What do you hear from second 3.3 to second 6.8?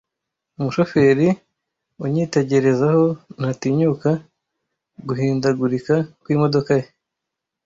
ntatinyuka guhindagurika kwimodoka